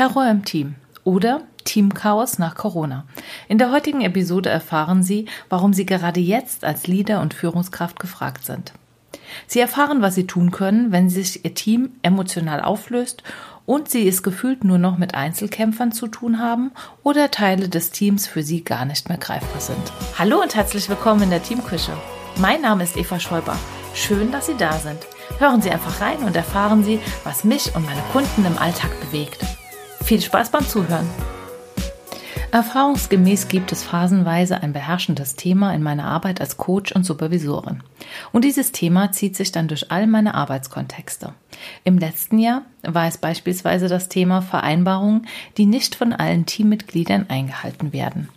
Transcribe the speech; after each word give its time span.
Terror 0.00 0.30
im 0.30 0.46
Team 0.46 0.76
oder 1.04 1.42
Teamchaos 1.64 2.38
nach 2.38 2.54
Corona. 2.54 3.04
In 3.48 3.58
der 3.58 3.70
heutigen 3.70 4.00
Episode 4.00 4.48
erfahren 4.48 5.02
Sie, 5.02 5.26
warum 5.50 5.74
Sie 5.74 5.84
gerade 5.84 6.20
jetzt 6.20 6.64
als 6.64 6.86
Leader 6.86 7.20
und 7.20 7.34
Führungskraft 7.34 8.00
gefragt 8.00 8.46
sind. 8.46 8.72
Sie 9.46 9.60
erfahren, 9.60 10.00
was 10.00 10.14
Sie 10.14 10.26
tun 10.26 10.52
können, 10.52 10.90
wenn 10.90 11.10
sich 11.10 11.44
Ihr 11.44 11.52
Team 11.52 11.90
emotional 12.00 12.62
auflöst 12.62 13.24
und 13.66 13.90
Sie 13.90 14.08
es 14.08 14.22
gefühlt 14.22 14.64
nur 14.64 14.78
noch 14.78 14.96
mit 14.96 15.14
Einzelkämpfern 15.14 15.92
zu 15.92 16.06
tun 16.06 16.38
haben 16.38 16.70
oder 17.02 17.30
Teile 17.30 17.68
des 17.68 17.90
Teams 17.90 18.26
für 18.26 18.42
Sie 18.42 18.64
gar 18.64 18.86
nicht 18.86 19.10
mehr 19.10 19.18
greifbar 19.18 19.60
sind. 19.60 19.92
Hallo 20.18 20.40
und 20.40 20.54
herzlich 20.54 20.88
willkommen 20.88 21.24
in 21.24 21.30
der 21.30 21.42
Teamküche. 21.42 21.92
Mein 22.38 22.62
Name 22.62 22.84
ist 22.84 22.96
Eva 22.96 23.20
Schäuber. 23.20 23.58
Schön, 23.92 24.32
dass 24.32 24.46
Sie 24.46 24.56
da 24.56 24.78
sind. 24.78 25.00
Hören 25.38 25.60
Sie 25.60 25.70
einfach 25.70 26.00
rein 26.00 26.20
und 26.20 26.36
erfahren 26.36 26.84
Sie, 26.84 27.00
was 27.22 27.44
mich 27.44 27.74
und 27.76 27.84
meine 27.84 28.02
Kunden 28.12 28.46
im 28.46 28.56
Alltag 28.56 28.98
bewegt. 29.02 29.44
Viel 30.10 30.20
Spaß 30.20 30.50
beim 30.50 30.66
Zuhören. 30.66 31.08
Erfahrungsgemäß 32.50 33.46
gibt 33.46 33.70
es 33.70 33.84
phasenweise 33.84 34.60
ein 34.60 34.72
beherrschendes 34.72 35.36
Thema 35.36 35.72
in 35.72 35.84
meiner 35.84 36.06
Arbeit 36.06 36.40
als 36.40 36.56
Coach 36.56 36.90
und 36.90 37.06
Supervisorin. 37.06 37.84
Und 38.32 38.44
dieses 38.44 38.72
Thema 38.72 39.12
zieht 39.12 39.36
sich 39.36 39.52
dann 39.52 39.68
durch 39.68 39.92
all 39.92 40.08
meine 40.08 40.34
Arbeitskontexte. 40.34 41.32
Im 41.84 41.96
letzten 41.96 42.40
Jahr 42.40 42.62
war 42.82 43.06
es 43.06 43.18
beispielsweise 43.18 43.86
das 43.86 44.08
Thema 44.08 44.42
Vereinbarungen, 44.42 45.28
die 45.56 45.66
nicht 45.66 45.94
von 45.94 46.12
allen 46.12 46.44
Teammitgliedern 46.44 47.26
eingehalten 47.28 47.92
werden. 47.92 48.30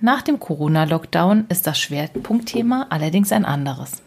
Nach 0.00 0.22
dem 0.22 0.38
Corona-Lockdown 0.38 1.46
ist 1.48 1.66
das 1.66 1.80
Schwerpunktthema 1.80 2.86
allerdings 2.90 3.32
ein 3.32 3.44
anderes. 3.44 4.04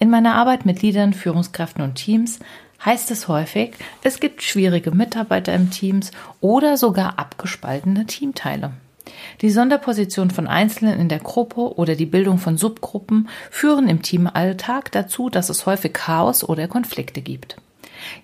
In 0.00 0.10
meiner 0.10 0.34
Arbeit 0.34 0.66
mit 0.66 0.82
Leadern, 0.82 1.12
Führungskräften 1.12 1.84
und 1.84 1.94
Teams 1.94 2.40
heißt 2.86 3.10
es 3.10 3.28
häufig, 3.28 3.72
es 4.02 4.20
gibt 4.20 4.42
schwierige 4.42 4.92
Mitarbeiter 4.92 5.52
im 5.52 5.70
Teams 5.70 6.12
oder 6.40 6.76
sogar 6.76 7.18
abgespaltene 7.18 8.06
Teamteile. 8.06 8.72
Die 9.42 9.50
Sonderposition 9.50 10.30
von 10.30 10.46
Einzelnen 10.46 10.98
in 10.98 11.08
der 11.08 11.18
Gruppe 11.18 11.76
oder 11.76 11.94
die 11.94 12.06
Bildung 12.06 12.38
von 12.38 12.56
Subgruppen 12.56 13.28
führen 13.50 13.88
im 13.88 14.02
Teamalltag 14.02 14.90
dazu, 14.92 15.28
dass 15.28 15.48
es 15.48 15.66
häufig 15.66 15.92
Chaos 15.92 16.42
oder 16.42 16.68
Konflikte 16.68 17.20
gibt. 17.20 17.56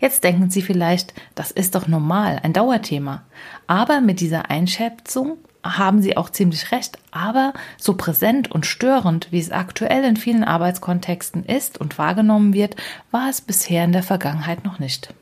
Jetzt 0.01 0.25
denken 0.25 0.51
Sie 0.51 0.63
vielleicht, 0.63 1.15
das 1.35 1.51
ist 1.51 1.75
doch 1.75 1.87
normal, 1.89 2.41
ein 2.43 2.53
Dauerthema. 2.53 3.23
Aber 3.67 4.01
mit 4.01 4.21
dieser 4.21 4.51
Einschätzung 4.51 5.39
haben 5.63 6.03
Sie 6.03 6.17
auch 6.17 6.31
ziemlich 6.31 6.73
recht, 6.73 6.99
aber 7.11 7.53
so 7.79 7.95
präsent 7.95 8.51
und 8.51 8.67
störend, 8.67 9.29
wie 9.31 9.39
es 9.39 9.51
aktuell 9.51 10.05
in 10.05 10.17
vielen 10.17 10.45
Arbeitskontexten 10.45 11.45
ist 11.45 11.79
und 11.79 11.99
wahrgenommen 11.99 12.53
wird, 12.53 12.77
war 13.11 13.29
es 13.29 13.41
bisher 13.41 13.85
in 13.85 13.93
der 13.93 14.03
Vergangenheit 14.03 14.65
noch 14.65 14.79
nicht. 14.79 15.15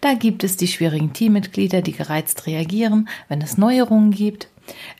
Da 0.00 0.14
gibt 0.14 0.44
es 0.44 0.56
die 0.56 0.68
schwierigen 0.68 1.12
Teammitglieder, 1.12 1.82
die 1.82 1.92
gereizt 1.92 2.46
reagieren, 2.46 3.08
wenn 3.28 3.40
es 3.40 3.58
Neuerungen 3.58 4.10
gibt. 4.10 4.48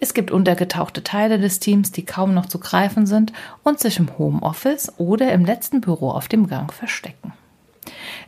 Es 0.00 0.14
gibt 0.14 0.30
untergetauchte 0.30 1.02
Teile 1.02 1.38
des 1.38 1.58
Teams, 1.58 1.92
die 1.92 2.04
kaum 2.04 2.34
noch 2.34 2.46
zu 2.46 2.58
greifen 2.58 3.06
sind 3.06 3.32
und 3.64 3.80
sich 3.80 3.98
im 3.98 4.16
Homeoffice 4.18 4.92
oder 4.98 5.32
im 5.32 5.44
letzten 5.44 5.80
Büro 5.80 6.10
auf 6.10 6.28
dem 6.28 6.46
Gang 6.46 6.72
verstecken. 6.72 7.32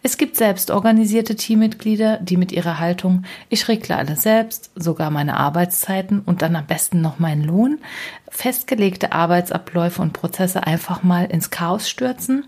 Es 0.03 0.17
gibt 0.17 0.37
selbstorganisierte 0.37 1.35
Teammitglieder, 1.35 2.19
die 2.19 2.37
mit 2.37 2.53
ihrer 2.53 2.79
Haltung, 2.79 3.25
ich 3.49 3.67
regle 3.69 3.97
alles 3.97 4.23
selbst, 4.23 4.71
sogar 4.75 5.11
meine 5.11 5.37
Arbeitszeiten 5.37 6.21
und 6.21 6.43
dann 6.43 6.57
am 6.57 6.67
besten 6.67 7.01
noch 7.01 7.19
meinen 7.19 7.43
Lohn, 7.43 7.79
festgelegte 8.29 9.13
Arbeitsabläufe 9.13 10.01
und 10.01 10.13
Prozesse 10.13 10.67
einfach 10.67 11.03
mal 11.03 11.25
ins 11.25 11.51
Chaos 11.51 11.89
stürzen. 11.89 12.47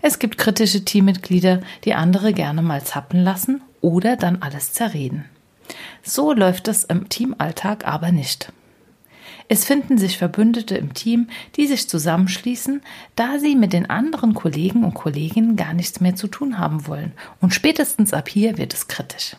Es 0.00 0.18
gibt 0.18 0.38
kritische 0.38 0.84
Teammitglieder, 0.84 1.60
die 1.84 1.94
andere 1.94 2.32
gerne 2.32 2.62
mal 2.62 2.82
zappen 2.82 3.22
lassen 3.22 3.60
oder 3.80 4.16
dann 4.16 4.42
alles 4.42 4.72
zerreden. 4.72 5.26
So 6.02 6.32
läuft 6.32 6.68
es 6.68 6.84
im 6.84 7.08
Teamalltag 7.08 7.86
aber 7.86 8.12
nicht. 8.12 8.52
Es 9.48 9.64
finden 9.64 9.96
sich 9.96 10.18
Verbündete 10.18 10.76
im 10.76 10.94
Team, 10.94 11.28
die 11.56 11.66
sich 11.66 11.88
zusammenschließen, 11.88 12.82
da 13.14 13.38
sie 13.38 13.54
mit 13.54 13.72
den 13.72 13.88
anderen 13.88 14.34
Kollegen 14.34 14.84
und 14.84 14.94
Kolleginnen 14.94 15.56
gar 15.56 15.72
nichts 15.72 16.00
mehr 16.00 16.16
zu 16.16 16.26
tun 16.26 16.58
haben 16.58 16.86
wollen. 16.86 17.12
Und 17.40 17.54
spätestens 17.54 18.12
ab 18.12 18.28
hier 18.28 18.58
wird 18.58 18.74
es 18.74 18.88
kritisch. 18.88 19.36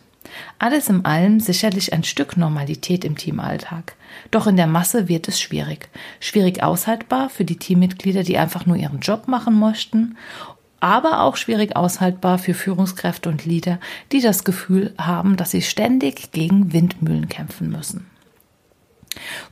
Alles 0.58 0.88
in 0.88 1.04
allem 1.04 1.40
sicherlich 1.40 1.92
ein 1.92 2.04
Stück 2.04 2.36
Normalität 2.36 3.04
im 3.04 3.16
Teamalltag. 3.16 3.94
Doch 4.30 4.46
in 4.46 4.56
der 4.56 4.66
Masse 4.66 5.08
wird 5.08 5.28
es 5.28 5.40
schwierig. 5.40 5.88
Schwierig 6.20 6.62
aushaltbar 6.62 7.28
für 7.28 7.44
die 7.44 7.56
Teammitglieder, 7.56 8.22
die 8.22 8.38
einfach 8.38 8.66
nur 8.66 8.76
ihren 8.76 9.00
Job 9.00 9.28
machen 9.28 9.58
möchten, 9.58 10.16
aber 10.80 11.22
auch 11.22 11.36
schwierig 11.36 11.76
aushaltbar 11.76 12.38
für 12.38 12.54
Führungskräfte 12.54 13.28
und 13.28 13.44
Leader, 13.44 13.80
die 14.12 14.20
das 14.20 14.44
Gefühl 14.44 14.94
haben, 14.96 15.36
dass 15.36 15.50
sie 15.50 15.62
ständig 15.62 16.30
gegen 16.32 16.72
Windmühlen 16.72 17.28
kämpfen 17.28 17.70
müssen. 17.70 18.06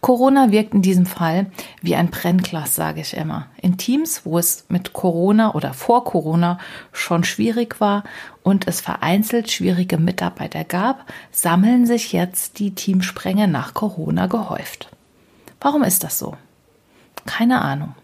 Corona 0.01 0.51
wirkt 0.51 0.75
in 0.75 0.83
diesem 0.83 1.07
Fall 1.07 1.47
wie 1.83 1.97
ein 1.97 2.11
Brennglas, 2.11 2.75
sage 2.75 3.01
ich 3.01 3.17
immer. 3.17 3.47
In 3.61 3.77
Teams, 3.77 4.23
wo 4.25 4.39
es 4.39 4.65
mit 4.69 4.93
Corona 4.93 5.55
oder 5.55 5.75
vor 5.75 6.05
Corona 6.05 6.59
schon 6.93 7.25
schwierig 7.25 7.81
war 7.81 8.05
und 8.43 8.69
es 8.69 8.81
vereinzelt 8.81 9.51
schwierige 9.51 9.99
Mitarbeiter 9.99 10.65
gab, 10.65 11.05
sammeln 11.33 11.87
sich 11.87 12.13
jetzt 12.13 12.59
die 12.59 12.75
Teamspränge 12.75 13.49
nach 13.49 13.75
Corona 13.75 14.27
gehäuft. 14.27 14.89
Warum 15.61 15.83
ist 15.83 16.05
das 16.05 16.19
so? 16.19 16.37
Keine 17.25 17.63
Ahnung. 17.63 17.95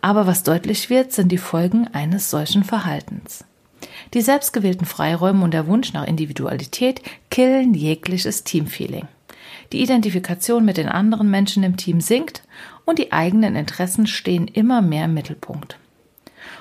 Aber 0.00 0.26
was 0.26 0.42
deutlich 0.42 0.90
wird, 0.90 1.12
sind 1.12 1.30
die 1.32 1.38
Folgen 1.38 1.88
eines 1.92 2.30
solchen 2.30 2.64
Verhaltens. 2.64 3.44
Die 4.14 4.22
selbstgewählten 4.22 4.86
Freiräume 4.86 5.44
und 5.44 5.52
der 5.52 5.66
Wunsch 5.66 5.92
nach 5.92 6.06
Individualität 6.06 7.02
killen 7.30 7.74
jegliches 7.74 8.44
Teamfeeling 8.44 9.08
die 9.74 9.82
Identifikation 9.82 10.64
mit 10.64 10.76
den 10.76 10.88
anderen 10.88 11.28
Menschen 11.28 11.64
im 11.64 11.76
Team 11.76 12.00
sinkt 12.00 12.44
und 12.84 13.00
die 13.00 13.12
eigenen 13.12 13.56
Interessen 13.56 14.06
stehen 14.06 14.46
immer 14.46 14.82
mehr 14.82 15.06
im 15.06 15.14
Mittelpunkt. 15.14 15.80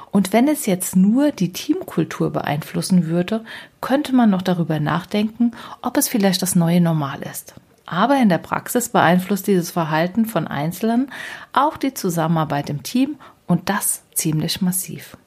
Und 0.10 0.34
wenn 0.34 0.48
es 0.48 0.66
jetzt 0.66 0.96
nur 0.96 1.30
die 1.32 1.54
Teamkultur 1.54 2.32
beeinflussen 2.32 3.06
würde, 3.06 3.46
könnte 3.82 4.16
man 4.16 4.32
noch 4.32 4.42
darüber 4.42 4.80
nachdenken, 4.80 5.52
ob 5.84 5.96
es 5.98 6.08
vielleicht 6.08 6.42
das 6.42 6.56
neue 6.56 6.82
Normal 6.82 7.22
ist. 7.22 7.54
Aber 7.86 8.20
in 8.20 8.30
der 8.30 8.40
Praxis 8.40 8.90
beeinflusst 8.90 9.46
dieses 9.46 9.70
Verhalten 9.70 10.26
von 10.26 10.48
Einzelnen 10.48 11.12
auch 11.52 11.78
die 11.78 11.94
Zusammenarbeit 11.94 12.72
im 12.72 12.82
Team 12.82 13.18
und 13.46 13.70
das 13.70 14.02
ziemlich 14.16 14.60
massiv. 14.60 15.18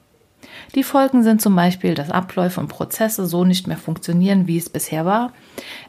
Die 0.75 0.83
Folgen 0.83 1.23
sind 1.23 1.41
zum 1.41 1.55
Beispiel, 1.55 1.93
dass 1.93 2.11
Abläufe 2.11 2.59
und 2.59 2.67
Prozesse 2.67 3.25
so 3.25 3.43
nicht 3.43 3.67
mehr 3.67 3.77
funktionieren, 3.77 4.47
wie 4.47 4.57
es 4.57 4.69
bisher 4.69 5.05
war. 5.05 5.33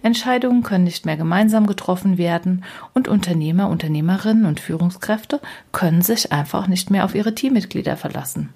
Entscheidungen 0.02 0.62
können 0.62 0.84
nicht 0.84 1.06
mehr 1.06 1.16
gemeinsam 1.16 1.66
getroffen 1.66 2.18
werden 2.18 2.64
und 2.94 3.08
Unternehmer, 3.08 3.68
Unternehmerinnen 3.68 4.46
und 4.46 4.60
Führungskräfte 4.60 5.40
können 5.72 6.02
sich 6.02 6.32
einfach 6.32 6.68
nicht 6.68 6.90
mehr 6.90 7.04
auf 7.04 7.14
ihre 7.14 7.34
Teammitglieder 7.34 7.96
verlassen. 7.96 8.50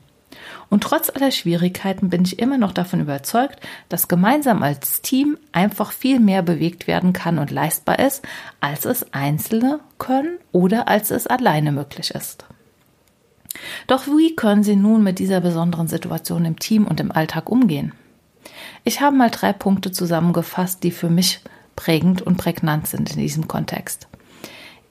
Und 0.71 0.85
trotz 0.85 1.11
aller 1.11 1.31
Schwierigkeiten 1.31 2.09
bin 2.09 2.23
ich 2.23 2.39
immer 2.39 2.57
noch 2.57 2.73
davon 2.73 3.01
überzeugt, 3.01 3.61
dass 3.89 4.09
gemeinsam 4.09 4.63
als 4.63 5.03
Team 5.03 5.37
einfach 5.53 5.93
viel 5.93 6.19
mehr 6.19 6.43
bewegt 6.43 6.87
werden 6.87 7.13
kann 7.13 7.39
und 7.39 7.51
leistbar 7.51 7.99
ist, 7.99 8.23
als 8.61 8.87
es 8.87 9.13
Einzelne 9.13 9.81
können 9.99 10.39
oder 10.51 10.89
als 10.89 11.11
es 11.11 11.27
alleine 11.27 11.73
möglich 11.73 12.13
ist. 12.13 12.47
Doch 13.87 14.07
wie 14.07 14.35
können 14.35 14.63
Sie 14.63 14.77
nun 14.77 15.03
mit 15.03 15.19
dieser 15.19 15.41
besonderen 15.41 15.89
Situation 15.89 16.45
im 16.45 16.59
Team 16.59 16.87
und 16.87 17.01
im 17.01 17.13
Alltag 17.13 17.51
umgehen? 17.51 17.93
Ich 18.85 19.01
habe 19.01 19.17
mal 19.17 19.31
drei 19.31 19.53
Punkte 19.53 19.93
zusammengefasst, 19.93 20.83
die 20.83 20.91
für 20.91 21.11
mich 21.11 21.41
prägend 21.77 22.23
und 22.23 22.37
prägnant 22.37 22.87
sind 22.87 23.11
in 23.13 23.19
diesem 23.19 23.49
Kontext. 23.49 24.09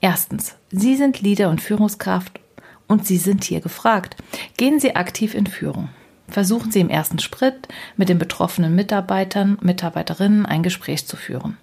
Erstens, 0.00 0.56
Sie 0.70 0.96
sind 0.96 1.20
Leader 1.20 1.48
und 1.48 1.60
Führungskraft 1.60 2.40
und 2.88 3.06
Sie 3.06 3.18
sind 3.18 3.44
hier 3.44 3.60
gefragt. 3.60 4.16
Gehen 4.56 4.80
Sie 4.80 4.96
aktiv 4.96 5.34
in 5.34 5.46
Führung. 5.46 5.90
Versuchen 6.28 6.72
Sie 6.72 6.80
im 6.80 6.88
ersten 6.88 7.18
Schritt 7.18 7.68
mit 7.96 8.08
den 8.08 8.18
betroffenen 8.18 8.74
Mitarbeitern, 8.74 9.58
Mitarbeiterinnen 9.60 10.46
ein 10.46 10.62
Gespräch 10.62 11.06
zu 11.06 11.16
führen. 11.16 11.58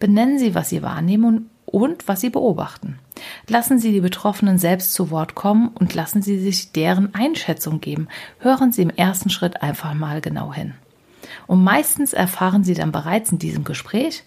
Benennen 0.00 0.38
Sie, 0.38 0.54
was 0.54 0.70
Sie 0.70 0.82
wahrnehmen 0.82 1.50
und 1.66 2.08
was 2.08 2.20
Sie 2.20 2.30
beobachten. 2.30 2.98
Lassen 3.48 3.78
Sie 3.78 3.92
die 3.92 4.00
Betroffenen 4.00 4.58
selbst 4.58 4.94
zu 4.94 5.10
Wort 5.10 5.34
kommen 5.34 5.68
und 5.68 5.94
lassen 5.94 6.22
Sie 6.22 6.38
sich 6.38 6.72
deren 6.72 7.14
Einschätzung 7.14 7.80
geben. 7.80 8.08
Hören 8.38 8.72
Sie 8.72 8.82
im 8.82 8.90
ersten 8.90 9.30
Schritt 9.30 9.62
einfach 9.62 9.94
mal 9.94 10.20
genau 10.20 10.52
hin. 10.52 10.74
Und 11.46 11.62
meistens 11.62 12.12
erfahren 12.12 12.64
Sie 12.64 12.74
dann 12.74 12.92
bereits 12.92 13.32
in 13.32 13.38
diesem 13.38 13.64
Gespräch 13.64 14.24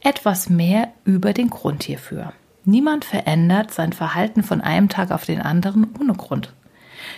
etwas 0.00 0.48
mehr 0.48 0.92
über 1.04 1.32
den 1.32 1.50
Grund 1.50 1.82
hierfür. 1.82 2.32
Niemand 2.64 3.04
verändert 3.04 3.72
sein 3.72 3.92
Verhalten 3.92 4.42
von 4.42 4.60
einem 4.60 4.88
Tag 4.88 5.10
auf 5.10 5.24
den 5.24 5.40
anderen 5.40 5.86
ohne 5.98 6.12
Grund. 6.12 6.52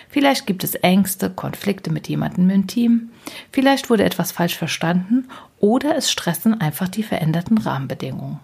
Vielleicht 0.09 0.45
gibt 0.45 0.63
es 0.63 0.75
Ängste, 0.75 1.29
Konflikte 1.29 1.91
mit 1.91 2.07
jemandem 2.07 2.49
im 2.49 2.67
Team, 2.67 3.09
vielleicht 3.51 3.89
wurde 3.89 4.03
etwas 4.03 4.31
falsch 4.31 4.55
verstanden 4.55 5.27
oder 5.59 5.95
es 5.95 6.11
stressen 6.11 6.61
einfach 6.61 6.87
die 6.87 7.03
veränderten 7.03 7.57
Rahmenbedingungen. 7.57 8.39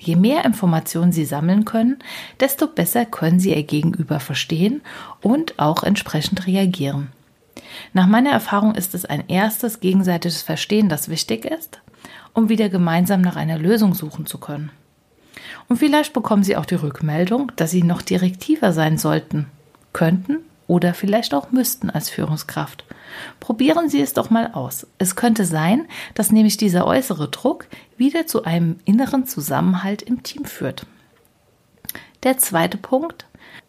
Je 0.00 0.16
mehr 0.16 0.44
Informationen 0.44 1.12
Sie 1.12 1.24
sammeln 1.24 1.64
können, 1.64 1.98
desto 2.40 2.66
besser 2.66 3.04
können 3.06 3.40
Sie 3.40 3.54
Ihr 3.54 3.62
Gegenüber 3.62 4.20
verstehen 4.20 4.82
und 5.20 5.58
auch 5.58 5.82
entsprechend 5.82 6.46
reagieren. 6.46 7.08
Nach 7.92 8.06
meiner 8.06 8.30
Erfahrung 8.30 8.74
ist 8.74 8.94
es 8.94 9.04
ein 9.04 9.24
erstes 9.28 9.80
gegenseitiges 9.80 10.42
Verstehen, 10.42 10.88
das 10.88 11.08
wichtig 11.08 11.44
ist. 11.44 11.80
um 12.36 12.50
wieder 12.50 12.68
gemeinsam 12.68 13.22
nach 13.22 13.36
einer 13.36 13.58
Lösung 13.58 13.94
suchen 13.94 14.26
zu 14.26 14.36
können. 14.36 14.70
Und 15.68 15.78
vielleicht 15.78 16.12
bekommen 16.12 16.44
Sie 16.44 16.56
auch 16.56 16.66
die 16.66 16.74
Rückmeldung, 16.74 17.50
dass 17.56 17.70
Sie 17.70 17.82
noch 17.82 18.02
direktiver 18.02 18.74
sein 18.74 18.98
sollten, 18.98 19.46
könnten 19.94 20.40
oder 20.66 20.94
vielleicht 20.94 21.34
auch 21.34 21.52
müssten 21.52 21.90
als 21.90 22.10
Führungskraft. 22.10 22.84
Probieren 23.40 23.88
Sie 23.88 24.00
es 24.00 24.12
doch 24.12 24.30
mal 24.30 24.50
aus. 24.52 24.86
Es 24.98 25.16
könnte 25.16 25.44
sein, 25.44 25.86
dass 26.14 26.32
nämlich 26.32 26.56
dieser 26.56 26.86
äußere 26.86 27.28
Druck 27.28 27.66
wieder 27.96 28.26
zu 28.26 28.44
einem 28.44 28.76
inneren 28.84 29.26
Zusammenhalt 29.26 30.02
im 30.02 30.22
Team 30.22 30.44
führt. 30.44 30.86
Der 32.22 32.38
zweite 32.38 32.78
Punkt. 32.78 33.26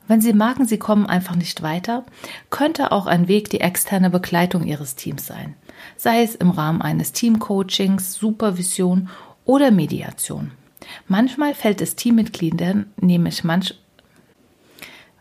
Wenn 0.08 0.22
Sie 0.22 0.34
merken, 0.34 0.66
Sie 0.66 0.78
kommen 0.78 1.06
einfach 1.06 1.36
nicht 1.36 1.62
weiter, 1.62 2.06
könnte 2.50 2.94
auch 2.94 3.08
ein 3.08 3.28
Weg 3.28 3.50
die 3.50 3.60
externe 3.60 4.10
Begleitung 4.10 4.66
Ihres 4.66 4.96
Teams 4.96 5.26
sein, 5.26 5.56
sei 5.98 6.24
es 6.24 6.34
im 6.34 6.50
Rahmen 6.50 6.82
eines 6.82 7.12
Teamcoachings, 7.12 8.14
Supervision 8.14 9.10
oder 9.44 9.70
Mediation. 9.70 10.52
Manchmal 11.08 11.54
fällt 11.54 11.82
es 11.82 11.96
Teammitgliedern 11.98 12.86
nämlich 13.02 13.44
manch 13.44 13.76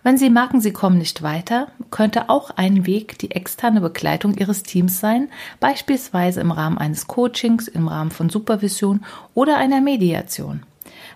wenn 0.07 0.19
Sie 0.19 0.31
merken, 0.31 0.61
Sie 0.61 0.73
kommen 0.73 0.99
nicht 0.99 1.25
weiter, 1.25 1.67
könnte 1.91 2.31
auch 2.31 2.51
ein 2.51 2.87
Weg 2.87 3.19
die 3.19 3.33
externe 3.33 3.81
Begleitung 3.81 4.37
Ihres 4.37 4.63
Teams 4.63 5.01
sein, 5.01 5.29
beispielsweise 5.59 6.41
im 6.41 6.53
Rahmen 6.53 6.79
eines 6.79 7.09
Coachings, 7.09 7.67
im 7.67 7.89
Rahmen 7.89 8.13
von 8.13 8.31
Supervision 8.31 9.05
oder 9.35 9.57
einer 9.57 9.81
Mediation. 9.81 10.63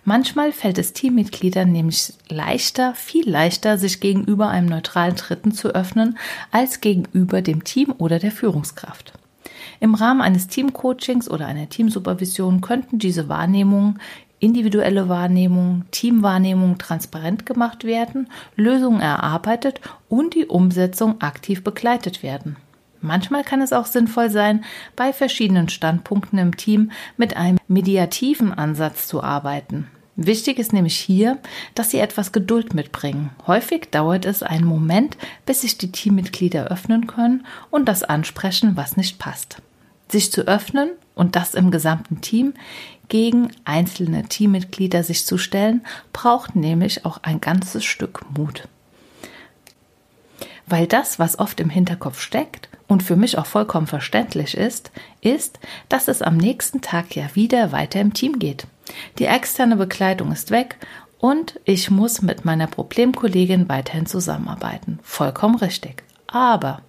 Manchmal 0.05 0.51
fällt 0.51 0.77
es 0.77 0.93
Teammitgliedern 0.93 1.71
nämlich 1.71 2.15
leichter, 2.29 2.93
viel 2.97 3.31
leichter, 3.31 3.79
sich 3.79 4.01
gegenüber 4.01 4.49
einem 4.49 4.67
neutralen 4.67 5.15
Dritten 5.15 5.53
zu 5.53 5.69
öffnen, 5.69 6.19
als 6.51 6.81
gegenüber 6.81 7.43
dem 7.43 7.63
Team 7.63 7.95
oder 7.97 8.19
der 8.19 8.33
Führungskraft. 8.33 9.13
Im 9.79 9.95
Rahmen 9.95 10.21
eines 10.21 10.49
Teamcoachings 10.49 11.31
oder 11.31 11.47
einer 11.47 11.69
Teamsupervision 11.69 12.61
könnten 12.61 12.99
diese 12.99 13.29
Wahrnehmungen 13.29 14.01
individuelle 14.41 15.09
Wahrnehmung, 15.09 15.85
Teamwahrnehmung 15.93 16.79
transparent 16.79 17.47
gemacht 17.47 17.85
werden, 17.85 18.29
Lösungen 18.57 19.01
erarbeitet 19.01 19.81
und 20.09 20.35
die 20.35 20.47
Umsetzung 20.47 21.21
aktiv 21.21 21.63
begleitet 21.63 22.23
werden. 22.23 22.57
Manchmal 23.03 23.45
kann 23.45 23.63
es 23.63 23.73
auch 23.73 23.87
sinnvoll 23.87 24.31
sein, 24.31 24.65
bei 24.97 25.13
verschiedenen 25.13 25.69
Standpunkten 25.69 26.39
im 26.39 26.57
Team 26.57 26.91
mit 27.17 27.37
einem 27.37 27.59
mediativen 27.69 28.53
Ansatz 28.53 29.07
zu 29.07 29.23
arbeiten. 29.23 29.87
Wichtig 30.17 30.59
ist 30.59 30.75
nämlich 30.75 30.99
hier, 30.99 31.39
dass 31.75 31.91
Sie 31.91 31.99
etwas 31.99 32.31
Geduld 32.31 32.75
mitbringen. 32.75 33.31
Häufig 33.47 33.89
dauert 33.91 34.27
es 34.27 34.43
einen 34.43 34.67
Moment, 34.67 35.17
bis 35.47 35.63
sich 35.63 35.79
die 35.79 35.93
Teammitglieder 35.93 36.67
öffnen 36.67 37.07
können 37.07 37.47
und 37.71 37.89
das 37.89 38.03
ansprechen, 38.03 38.77
was 38.77 38.99
nicht 38.99 39.19
passt. 39.19 39.63
Sich 40.09 40.31
zu 40.31 40.43
öffnen 40.43 40.91
und 41.15 41.37
das 41.37 41.55
im 41.55 41.71
gesamten 41.71 42.21
Team 42.21 42.53
gegen 43.11 43.51
einzelne 43.67 44.23
Teammitglieder 44.25 45.03
sich 45.03 45.27
zu 45.27 45.37
stellen, 45.37 45.85
braucht 46.15 46.57
nämlich 46.57 47.05
auch 47.05 47.19
ein 47.23 47.43
ganzes 47.43 47.85
Stück 47.85 48.25
Mut. 48.35 48.67
Weil 50.67 50.87
das, 50.87 51.19
was 51.19 51.39
oft 51.39 51.61
im 51.61 51.69
Hinterkopf 51.69 52.21
steckt 52.21 52.71
und 52.87 53.03
für 53.03 53.17
mich 53.17 53.37
auch 53.37 53.47
vollkommen 53.47 53.89
verständlich 53.89 54.57
ist, 54.57 54.91
ist, 55.21 55.59
dass 55.89 56.09
es 56.09 56.23
am 56.23 56.39
nächsten 56.39 56.81
Tag 56.81 57.15
ja 57.15 57.27
wieder 57.35 57.73
weiter 57.73 58.01
im 58.01 58.15
Team 58.15 58.39
geht. 58.39 58.67
Die 59.19 59.27
externe 59.27 59.77
Begleitung 59.77 60.33
ist 60.33 60.51
weg 60.51 60.77
und 61.19 61.61
ich 61.65 61.91
muss 61.91 62.23
mit 62.23 62.45
meiner 62.45 62.69
Problemkollegin 62.69 63.69
weiterhin 63.69 64.07
zusammenarbeiten. 64.07 65.01
Vollkommen 65.03 65.57
richtig. 65.57 66.05
Aber 66.33 66.83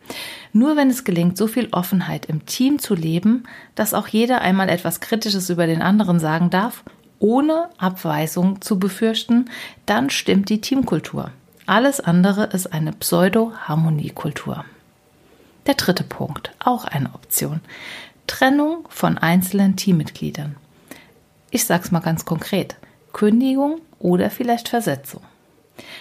nur 0.53 0.75
wenn 0.77 0.89
es 0.89 1.03
gelingt, 1.03 1.37
so 1.37 1.47
viel 1.47 1.67
Offenheit 1.71 2.27
im 2.27 2.45
Team 2.45 2.77
zu 2.77 2.93
leben, 2.93 3.43
dass 3.73 3.93
auch 3.93 4.07
jeder 4.07 4.41
einmal 4.41 4.69
etwas 4.69 4.99
Kritisches 4.99 5.49
über 5.49 5.65
den 5.65 5.81
anderen 5.81 6.19
sagen 6.19 6.49
darf, 6.51 6.83
ohne 7.19 7.69
Abweisung 7.77 8.61
zu 8.61 8.77
befürchten, 8.79 9.49
dann 9.85 10.09
stimmt 10.09 10.49
die 10.49 10.61
Teamkultur. 10.61 11.31
Alles 11.65 11.99
andere 11.99 12.45
ist 12.45 12.71
eine 12.73 12.91
Pseudo-Harmoniekultur. 12.91 14.65
Der 15.67 15.75
dritte 15.75 16.03
Punkt, 16.03 16.51
auch 16.59 16.85
eine 16.85 17.13
Option. 17.13 17.61
Trennung 18.27 18.87
von 18.89 19.17
einzelnen 19.17 19.75
Teammitgliedern. 19.75 20.55
Ich 21.49 21.65
sag's 21.65 21.91
mal 21.91 21.99
ganz 21.99 22.25
konkret. 22.25 22.75
Kündigung 23.13 23.81
oder 23.99 24.29
vielleicht 24.29 24.69
Versetzung. 24.69 25.21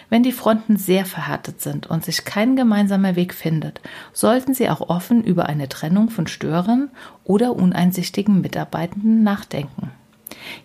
Wenn 0.09 0.23
die 0.23 0.33
Fronten 0.33 0.77
sehr 0.77 1.07
verhärtet 1.07 1.61
sind 1.61 1.87
und 1.87 2.05
sich 2.05 2.25
kein 2.25 2.57
gemeinsamer 2.57 3.17
Weg 3.17 3.35
findet, 3.35 3.81
sollten 4.13 4.55
Sie 4.55 4.69
auch 4.69 4.89
offen 4.89 5.23
über 5.23 5.47
eine 5.47 5.69
Trennung 5.69 6.11
von 6.11 6.27
Störern 6.27 6.91
oder 7.25 7.55
uneinsichtigen 7.55 8.41
Mitarbeitenden 8.41 9.23
nachdenken. 9.23 9.91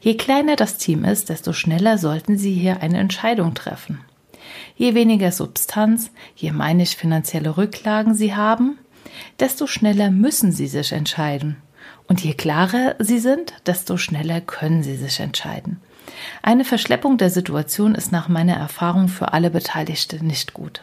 Je 0.02 0.16
kleiner 0.16 0.56
das 0.56 0.78
Team 0.78 1.04
ist, 1.04 1.30
desto 1.30 1.54
schneller 1.54 1.98
sollten 1.98 2.38
Sie 2.38 2.54
hier 2.54 2.82
eine 2.82 2.98
Entscheidung 2.98 3.54
treffen. 3.54 4.02
Je 4.76 4.94
weniger 4.94 5.32
Substanz, 5.32 6.12
je 6.36 6.52
meine 6.52 6.84
ich 6.84 6.98
finanzielle 6.98 7.58
Rücklagen 7.58 8.14
Sie 8.14 8.36
haben, 8.36 8.78
desto 9.40 9.68
schneller 9.68 10.12
müssen 10.12 10.52
Sie 10.52 10.68
sich 10.68 10.92
entscheiden. 10.92 11.58
Und 12.08 12.24
je 12.24 12.34
klarer 12.34 12.96
Sie 13.00 13.20
sind, 13.20 13.54
desto 13.66 13.98
schneller 13.98 14.42
können 14.42 14.84
Sie 14.84 14.96
sich 14.96 15.20
entscheiden. 15.20 15.80
Eine 16.42 16.66
Verschleppung 16.66 17.18
der 17.18 17.30
Situation 17.30 17.96
ist 17.96 18.12
nach 18.12 18.28
meiner 18.28 18.56
Erfahrung 18.56 19.08
für 19.08 19.34
alle 19.34 19.50
Beteiligten 19.50 20.28
nicht 20.28 20.54
gut. 20.54 20.82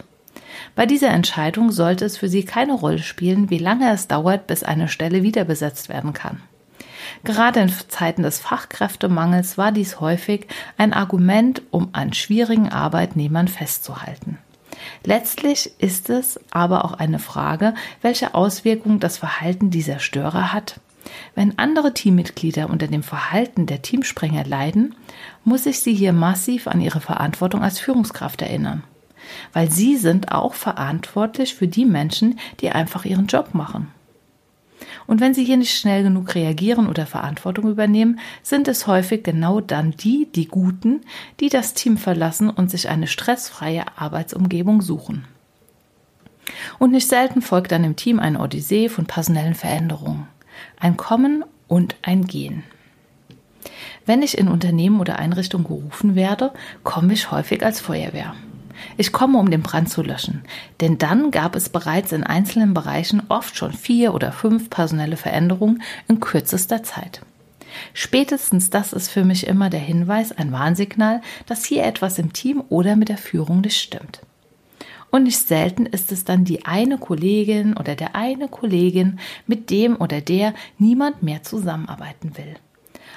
Bei 0.74 0.86
dieser 0.86 1.10
Entscheidung 1.10 1.70
sollte 1.70 2.04
es 2.04 2.16
für 2.16 2.28
Sie 2.28 2.44
keine 2.44 2.74
Rolle 2.74 2.98
spielen, 2.98 3.50
wie 3.50 3.58
lange 3.58 3.92
es 3.92 4.08
dauert, 4.08 4.46
bis 4.46 4.62
eine 4.62 4.88
Stelle 4.88 5.22
wieder 5.22 5.44
besetzt 5.44 5.88
werden 5.88 6.12
kann. 6.12 6.40
Gerade 7.24 7.60
in 7.60 7.72
Zeiten 7.88 8.22
des 8.22 8.38
Fachkräftemangels 8.38 9.58
war 9.58 9.72
dies 9.72 10.00
häufig 10.00 10.46
ein 10.78 10.92
Argument, 10.92 11.62
um 11.70 11.90
an 11.92 12.12
schwierigen 12.12 12.68
Arbeitnehmern 12.70 13.48
festzuhalten. 13.48 14.38
Letztlich 15.04 15.72
ist 15.78 16.10
es 16.10 16.40
aber 16.50 16.84
auch 16.84 16.94
eine 16.94 17.18
Frage, 17.18 17.74
welche 18.00 18.34
Auswirkungen 18.34 19.00
das 19.00 19.18
Verhalten 19.18 19.70
dieser 19.70 19.98
Störer 19.98 20.52
hat. 20.52 20.80
Wenn 21.34 21.58
andere 21.58 21.94
Teammitglieder 21.94 22.68
unter 22.70 22.86
dem 22.86 23.02
Verhalten 23.02 23.66
der 23.66 23.82
Teamsprenger 23.82 24.44
leiden, 24.44 24.94
muss 25.44 25.66
ich 25.66 25.80
sie 25.80 25.94
hier 25.94 26.12
massiv 26.12 26.68
an 26.68 26.80
ihre 26.80 27.00
Verantwortung 27.00 27.62
als 27.62 27.78
Führungskraft 27.78 28.42
erinnern. 28.42 28.84
Weil 29.52 29.70
sie 29.70 29.96
sind 29.96 30.32
auch 30.32 30.54
verantwortlich 30.54 31.54
für 31.54 31.68
die 31.68 31.84
Menschen, 31.84 32.38
die 32.60 32.70
einfach 32.70 33.04
ihren 33.04 33.26
Job 33.26 33.54
machen. 33.54 33.88
Und 35.06 35.20
wenn 35.20 35.34
sie 35.34 35.44
hier 35.44 35.56
nicht 35.56 35.76
schnell 35.76 36.02
genug 36.02 36.34
reagieren 36.34 36.88
oder 36.88 37.06
Verantwortung 37.06 37.68
übernehmen, 37.68 38.18
sind 38.42 38.68
es 38.68 38.86
häufig 38.86 39.22
genau 39.22 39.60
dann 39.60 39.92
die, 39.92 40.28
die 40.34 40.46
Guten, 40.46 41.00
die 41.40 41.48
das 41.48 41.74
Team 41.74 41.96
verlassen 41.96 42.50
und 42.50 42.70
sich 42.70 42.88
eine 42.88 43.06
stressfreie 43.06 43.84
Arbeitsumgebung 43.96 44.82
suchen. 44.82 45.24
Und 46.78 46.90
nicht 46.90 47.08
selten 47.08 47.42
folgt 47.42 47.72
dann 47.72 47.84
im 47.84 47.96
Team 47.96 48.18
eine 48.18 48.40
Odyssee 48.40 48.88
von 48.88 49.06
personellen 49.06 49.54
Veränderungen 49.54 50.26
ein 50.78 50.96
Kommen 50.96 51.44
und 51.68 51.96
ein 52.02 52.26
Gehen. 52.26 52.64
Wenn 54.06 54.22
ich 54.22 54.36
in 54.36 54.48
Unternehmen 54.48 55.00
oder 55.00 55.18
Einrichtungen 55.18 55.66
gerufen 55.66 56.14
werde, 56.14 56.52
komme 56.82 57.12
ich 57.12 57.30
häufig 57.30 57.64
als 57.64 57.80
Feuerwehr. 57.80 58.34
Ich 58.96 59.12
komme, 59.12 59.38
um 59.38 59.50
den 59.50 59.62
Brand 59.62 59.90
zu 59.90 60.02
löschen, 60.02 60.42
denn 60.80 60.98
dann 60.98 61.30
gab 61.30 61.54
es 61.54 61.68
bereits 61.68 62.12
in 62.12 62.24
einzelnen 62.24 62.74
Bereichen 62.74 63.22
oft 63.28 63.56
schon 63.56 63.72
vier 63.72 64.12
oder 64.12 64.32
fünf 64.32 64.70
personelle 64.70 65.16
Veränderungen 65.16 65.82
in 66.08 66.20
kürzester 66.20 66.82
Zeit. 66.82 67.22
Spätestens 67.94 68.70
das 68.70 68.92
ist 68.92 69.08
für 69.08 69.24
mich 69.24 69.46
immer 69.46 69.70
der 69.70 69.80
Hinweis, 69.80 70.32
ein 70.32 70.52
Warnsignal, 70.52 71.22
dass 71.46 71.64
hier 71.64 71.84
etwas 71.84 72.18
im 72.18 72.32
Team 72.32 72.62
oder 72.68 72.96
mit 72.96 73.08
der 73.08 73.18
Führung 73.18 73.60
nicht 73.60 73.80
stimmt. 73.80 74.20
Und 75.12 75.24
nicht 75.24 75.46
selten 75.46 75.84
ist 75.84 76.10
es 76.10 76.24
dann 76.24 76.46
die 76.46 76.64
eine 76.64 76.96
Kollegin 76.96 77.76
oder 77.76 77.94
der 77.94 78.16
eine 78.16 78.48
Kollegin, 78.48 79.20
mit 79.46 79.68
dem 79.68 79.96
oder 79.96 80.22
der 80.22 80.54
niemand 80.78 81.22
mehr 81.22 81.42
zusammenarbeiten 81.42 82.38
will. 82.38 82.56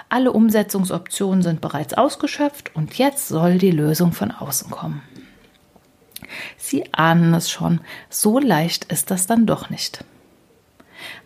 Alle 0.10 0.34
Umsetzungsoptionen 0.34 1.42
sind 1.42 1.62
bereits 1.62 1.94
ausgeschöpft 1.94 2.76
und 2.76 2.98
jetzt 2.98 3.30
soll 3.30 3.58
die 3.60 3.72
Lösung 3.72 4.12
von 4.12 4.32
außen 4.32 4.70
kommen. 4.70 5.02
Sie 6.58 6.94
ahnen 6.94 7.34
es 7.34 7.50
schon, 7.50 7.80
so 8.10 8.40
leicht 8.40 8.92
ist 8.92 9.10
das 9.10 9.26
dann 9.26 9.46
doch 9.46 9.70
nicht. 9.70 10.04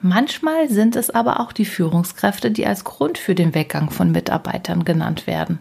Manchmal 0.01 0.69
sind 0.69 0.95
es 0.95 1.09
aber 1.09 1.39
auch 1.39 1.51
die 1.51 1.65
Führungskräfte, 1.65 2.51
die 2.51 2.65
als 2.65 2.83
Grund 2.83 3.17
für 3.17 3.35
den 3.35 3.53
Weggang 3.53 3.89
von 3.89 4.11
Mitarbeitern 4.11 4.85
genannt 4.85 5.27
werden. 5.27 5.59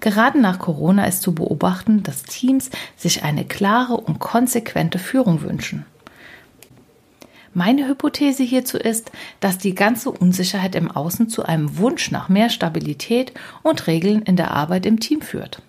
Gerade 0.00 0.40
nach 0.40 0.58
Corona 0.58 1.06
ist 1.06 1.22
zu 1.22 1.34
beobachten, 1.34 2.02
dass 2.02 2.22
Teams 2.22 2.70
sich 2.96 3.24
eine 3.24 3.44
klare 3.44 3.96
und 3.96 4.18
konsequente 4.18 4.98
Führung 4.98 5.42
wünschen. 5.42 5.86
Meine 7.54 7.88
Hypothese 7.88 8.42
hierzu 8.42 8.76
ist, 8.76 9.10
dass 9.40 9.58
die 9.58 9.74
ganze 9.74 10.10
Unsicherheit 10.10 10.74
im 10.74 10.90
Außen 10.90 11.28
zu 11.28 11.44
einem 11.44 11.78
Wunsch 11.78 12.10
nach 12.10 12.28
mehr 12.28 12.50
Stabilität 12.50 13.32
und 13.62 13.86
Regeln 13.86 14.22
in 14.22 14.36
der 14.36 14.52
Arbeit 14.52 14.86
im 14.86 15.00
Team 15.00 15.22
führt. 15.22 15.62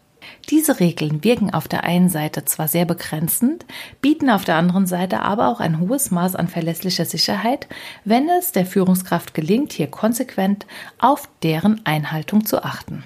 Diese 0.49 0.79
Regeln 0.79 1.23
wirken 1.23 1.53
auf 1.53 1.67
der 1.67 1.83
einen 1.83 2.09
Seite 2.09 2.45
zwar 2.45 2.67
sehr 2.67 2.85
begrenzend, 2.85 3.65
bieten 4.01 4.29
auf 4.29 4.45
der 4.45 4.55
anderen 4.55 4.87
Seite 4.87 5.21
aber 5.21 5.47
auch 5.47 5.59
ein 5.59 5.79
hohes 5.79 6.11
Maß 6.11 6.35
an 6.35 6.47
verlässlicher 6.47 7.05
Sicherheit, 7.05 7.67
wenn 8.05 8.29
es 8.29 8.51
der 8.51 8.65
Führungskraft 8.65 9.33
gelingt, 9.33 9.73
hier 9.73 9.87
konsequent 9.87 10.65
auf 10.97 11.29
deren 11.43 11.85
Einhaltung 11.85 12.45
zu 12.45 12.63
achten. 12.63 13.03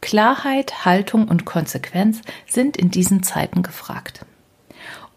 Klarheit, 0.00 0.84
Haltung 0.84 1.28
und 1.28 1.44
Konsequenz 1.44 2.22
sind 2.46 2.76
in 2.76 2.90
diesen 2.90 3.22
Zeiten 3.22 3.62
gefragt. 3.62 4.24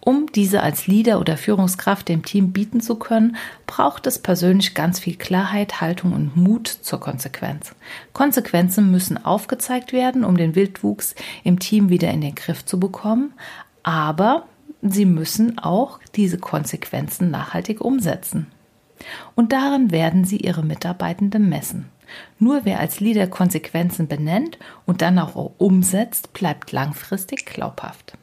Um 0.05 0.25
diese 0.35 0.61
als 0.61 0.85
Leader 0.85 1.17
oder 1.21 1.37
Führungskraft 1.37 2.09
dem 2.09 2.25
Team 2.25 2.51
bieten 2.51 2.81
zu 2.81 2.95
können, 2.95 3.37
braucht 3.67 4.05
es 4.05 4.19
persönlich 4.19 4.75
ganz 4.75 4.99
viel 4.99 5.15
Klarheit, 5.15 5.79
Haltung 5.79 6.11
und 6.11 6.35
Mut 6.35 6.67
zur 6.67 6.99
Konsequenz. 6.99 7.73
Konsequenzen 8.11 8.91
müssen 8.91 9.23
aufgezeigt 9.23 9.93
werden, 9.93 10.25
um 10.25 10.35
den 10.35 10.55
Wildwuchs 10.55 11.15
im 11.45 11.57
Team 11.57 11.87
wieder 11.87 12.11
in 12.11 12.19
den 12.19 12.35
Griff 12.35 12.65
zu 12.65 12.81
bekommen, 12.81 13.31
aber 13.81 14.45
sie 14.81 15.05
müssen 15.05 15.57
auch 15.57 15.99
diese 16.15 16.37
Konsequenzen 16.37 17.31
nachhaltig 17.31 17.79
umsetzen. 17.79 18.47
Und 19.35 19.53
darin 19.53 19.91
werden 19.91 20.25
sie 20.25 20.37
ihre 20.37 20.63
Mitarbeitenden 20.63 21.47
messen. 21.47 21.85
Nur 22.39 22.65
wer 22.65 22.81
als 22.81 22.99
Leader 22.99 23.27
Konsequenzen 23.27 24.09
benennt 24.09 24.57
und 24.85 25.01
dann 25.01 25.17
auch 25.17 25.53
umsetzt, 25.57 26.33
bleibt 26.33 26.73
langfristig 26.73 27.45
glaubhaft. 27.45 28.17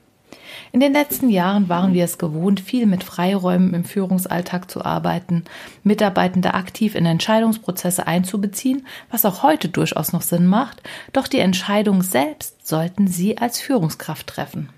In 0.73 0.79
den 0.79 0.93
letzten 0.93 1.31
Jahren 1.31 1.69
waren 1.69 1.95
wir 1.95 2.05
es 2.05 2.17
gewohnt, 2.17 2.61
viel 2.61 2.87
mit 2.87 3.03
Freiräumen 3.03 3.75
im 3.75 3.85
Führungsalltag 3.85 4.71
zu 4.71 4.85
arbeiten, 4.85 5.45
Mitarbeitende 5.83 6.55
aktiv 6.55 6.95
in 6.95 7.07
Entscheidungsprozesse 7.07 8.07
einzubeziehen, 8.07 8.87
was 9.11 9.25
auch 9.25 9.43
heute 9.43 9.69
durchaus 9.69 10.13
noch 10.13 10.23
Sinn 10.23 10.47
macht, 10.47 10.81
doch 11.13 11.27
die 11.27 11.41
Entscheidung 11.41 12.03
selbst 12.03 12.69
sollten 12.69 13.09
Sie 13.09 13.37
als 13.37 13.61
Führungskraft 13.61 14.29
treffen. 14.29 14.69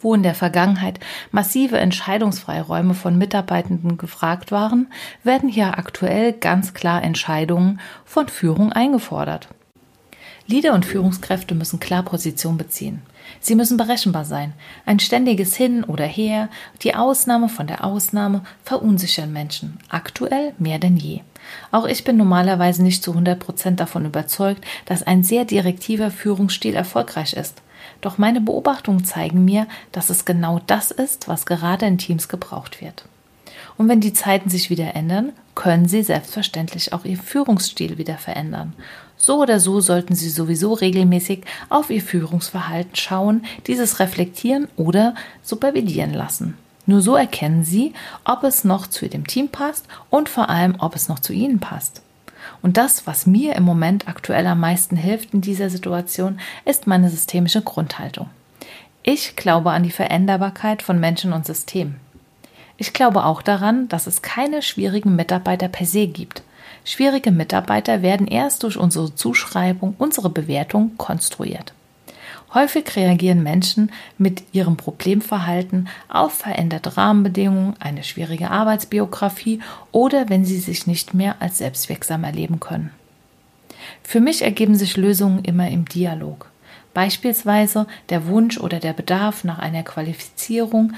Wo 0.00 0.14
in 0.14 0.24
der 0.24 0.34
Vergangenheit 0.34 0.98
massive 1.30 1.78
Entscheidungsfreiräume 1.78 2.94
von 2.94 3.16
Mitarbeitenden 3.16 3.98
gefragt 3.98 4.50
waren, 4.50 4.88
werden 5.22 5.48
hier 5.48 5.78
aktuell 5.78 6.32
ganz 6.32 6.74
klar 6.74 7.04
Entscheidungen 7.04 7.80
von 8.04 8.28
Führung 8.28 8.72
eingefordert. 8.72 9.48
Leader 10.46 10.72
und 10.72 10.86
Führungskräfte 10.86 11.54
müssen 11.54 11.78
klar 11.78 12.02
Position 12.02 12.56
beziehen. 12.56 13.02
Sie 13.40 13.54
müssen 13.54 13.76
berechenbar 13.76 14.24
sein. 14.24 14.52
Ein 14.86 15.00
ständiges 15.00 15.56
Hin 15.56 15.84
oder 15.84 16.06
Her, 16.06 16.48
die 16.82 16.94
Ausnahme 16.94 17.48
von 17.48 17.66
der 17.66 17.84
Ausnahme 17.84 18.42
verunsichern 18.64 19.32
Menschen. 19.32 19.78
Aktuell 19.88 20.54
mehr 20.58 20.78
denn 20.78 20.96
je. 20.96 21.20
Auch 21.70 21.86
ich 21.86 22.04
bin 22.04 22.16
normalerweise 22.16 22.82
nicht 22.82 23.02
zu 23.02 23.12
100 23.12 23.38
Prozent 23.38 23.80
davon 23.80 24.04
überzeugt, 24.04 24.64
dass 24.86 25.02
ein 25.02 25.24
sehr 25.24 25.44
direktiver 25.44 26.10
Führungsstil 26.10 26.74
erfolgreich 26.74 27.32
ist. 27.34 27.62
Doch 28.00 28.18
meine 28.18 28.40
Beobachtungen 28.40 29.04
zeigen 29.04 29.44
mir, 29.44 29.66
dass 29.92 30.10
es 30.10 30.24
genau 30.24 30.60
das 30.66 30.90
ist, 30.90 31.28
was 31.28 31.46
gerade 31.46 31.86
in 31.86 31.98
Teams 31.98 32.28
gebraucht 32.28 32.80
wird. 32.80 33.04
Und 33.76 33.88
wenn 33.88 34.00
die 34.00 34.12
Zeiten 34.12 34.50
sich 34.50 34.70
wieder 34.70 34.94
ändern, 34.94 35.32
können 35.54 35.88
Sie 35.88 36.02
selbstverständlich 36.02 36.92
auch 36.92 37.04
Ihr 37.04 37.16
Führungsstil 37.16 37.98
wieder 37.98 38.18
verändern. 38.18 38.74
So 39.18 39.42
oder 39.42 39.58
so 39.58 39.80
sollten 39.80 40.14
Sie 40.14 40.30
sowieso 40.30 40.72
regelmäßig 40.72 41.42
auf 41.68 41.90
Ihr 41.90 42.00
Führungsverhalten 42.00 42.94
schauen, 42.94 43.44
dieses 43.66 43.98
reflektieren 43.98 44.68
oder 44.76 45.14
supervidieren 45.42 46.14
lassen. 46.14 46.56
Nur 46.86 47.02
so 47.02 47.16
erkennen 47.16 47.64
Sie, 47.64 47.92
ob 48.24 48.44
es 48.44 48.64
noch 48.64 48.86
zu 48.86 49.08
dem 49.08 49.26
Team 49.26 49.48
passt 49.48 49.86
und 50.08 50.28
vor 50.28 50.48
allem, 50.48 50.76
ob 50.78 50.94
es 50.94 51.08
noch 51.08 51.18
zu 51.18 51.34
Ihnen 51.34 51.58
passt. 51.58 52.00
Und 52.62 52.76
das, 52.76 53.06
was 53.06 53.26
mir 53.26 53.56
im 53.56 53.64
Moment 53.64 54.08
aktuell 54.08 54.46
am 54.46 54.60
meisten 54.60 54.96
hilft 54.96 55.34
in 55.34 55.40
dieser 55.40 55.68
Situation, 55.68 56.40
ist 56.64 56.86
meine 56.86 57.10
systemische 57.10 57.60
Grundhaltung. 57.60 58.30
Ich 59.02 59.36
glaube 59.36 59.72
an 59.72 59.82
die 59.82 59.90
Veränderbarkeit 59.90 60.82
von 60.82 60.98
Menschen 60.98 61.32
und 61.32 61.44
Systemen. 61.44 61.96
Ich 62.78 62.92
glaube 62.92 63.24
auch 63.24 63.42
daran, 63.42 63.88
dass 63.88 64.06
es 64.06 64.22
keine 64.22 64.62
schwierigen 64.62 65.16
Mitarbeiter 65.16 65.68
per 65.68 65.86
se 65.86 66.06
gibt. 66.06 66.42
Schwierige 66.84 67.30
Mitarbeiter 67.30 68.02
werden 68.02 68.26
erst 68.26 68.62
durch 68.62 68.76
unsere 68.76 69.14
Zuschreibung, 69.14 69.94
unsere 69.98 70.30
Bewertung 70.30 70.96
konstruiert. 70.96 71.72
Häufig 72.54 72.96
reagieren 72.96 73.42
Menschen 73.42 73.92
mit 74.16 74.42
ihrem 74.52 74.78
Problemverhalten 74.78 75.88
auf 76.08 76.32
veränderte 76.32 76.96
Rahmenbedingungen, 76.96 77.74
eine 77.78 78.04
schwierige 78.04 78.50
Arbeitsbiografie 78.50 79.60
oder 79.92 80.30
wenn 80.30 80.46
sie 80.46 80.58
sich 80.58 80.86
nicht 80.86 81.12
mehr 81.12 81.36
als 81.40 81.58
selbstwirksam 81.58 82.24
erleben 82.24 82.58
können. 82.58 82.90
Für 84.02 84.20
mich 84.20 84.42
ergeben 84.42 84.74
sich 84.76 84.96
Lösungen 84.96 85.44
immer 85.44 85.68
im 85.68 85.84
Dialog. 85.84 86.50
Beispielsweise 86.94 87.86
der 88.08 88.26
Wunsch 88.26 88.58
oder 88.58 88.80
der 88.80 88.94
Bedarf 88.94 89.44
nach 89.44 89.58
einer 89.58 89.82
Qualifizierung 89.82 90.94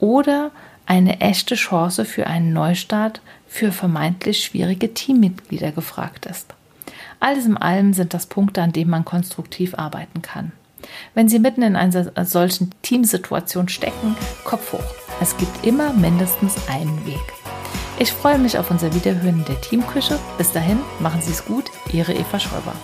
oder 0.00 0.50
eine 0.86 1.20
echte 1.20 1.54
Chance 1.54 2.04
für 2.04 2.26
einen 2.26 2.52
Neustart 2.52 3.20
für 3.54 3.70
vermeintlich 3.70 4.44
schwierige 4.44 4.94
Teammitglieder 4.94 5.70
gefragt 5.70 6.26
ist. 6.26 6.54
Alles 7.20 7.46
in 7.46 7.56
allem 7.56 7.94
sind 7.94 8.12
das 8.12 8.26
Punkte, 8.26 8.60
an 8.60 8.72
denen 8.72 8.90
man 8.90 9.04
konstruktiv 9.04 9.76
arbeiten 9.76 10.22
kann. 10.22 10.50
Wenn 11.14 11.28
Sie 11.28 11.38
mitten 11.38 11.62
in 11.62 11.76
einer 11.76 12.24
solchen 12.24 12.72
Teamsituation 12.82 13.68
stecken, 13.68 14.16
Kopf 14.42 14.72
hoch. 14.72 14.94
Es 15.20 15.36
gibt 15.36 15.64
immer 15.64 15.92
mindestens 15.92 16.56
einen 16.68 17.06
Weg. 17.06 17.22
Ich 18.00 18.12
freue 18.12 18.40
mich 18.40 18.58
auf 18.58 18.72
unser 18.72 18.92
Wiederhören 18.92 19.38
in 19.38 19.44
der 19.44 19.60
Teamküche. 19.60 20.18
Bis 20.36 20.50
dahin, 20.50 20.80
machen 20.98 21.22
Sie 21.22 21.30
es 21.30 21.44
gut. 21.44 21.66
Ihre 21.92 22.12
Eva 22.12 22.40
Schäuber. 22.40 22.74